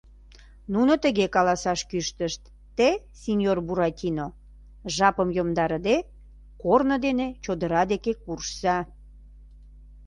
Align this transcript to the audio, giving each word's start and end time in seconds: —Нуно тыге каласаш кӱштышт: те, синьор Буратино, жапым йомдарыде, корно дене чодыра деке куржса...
—Нуно 0.73 0.93
тыге 1.03 1.25
каласаш 1.35 1.79
кӱштышт: 1.89 2.41
те, 2.77 2.89
синьор 3.21 3.57
Буратино, 3.67 4.27
жапым 4.95 5.29
йомдарыде, 5.37 5.97
корно 6.61 6.95
дене 7.05 7.27
чодыра 7.43 7.83
деке 7.91 8.11
куржса... 8.23 8.77